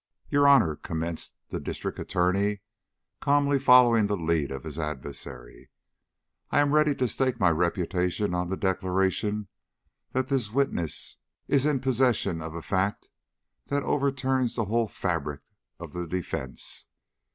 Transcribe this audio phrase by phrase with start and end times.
[0.31, 2.61] "Your Honor," commenced the District Attorney,
[3.19, 5.69] calmly following the lead of his adversary,
[6.49, 9.47] "I am ready to stake my reputation on the declaration
[10.13, 11.17] that this witness
[11.47, 13.09] is in possession of a fact
[13.67, 15.41] that overturns the whole fabric
[15.79, 16.87] of the defence.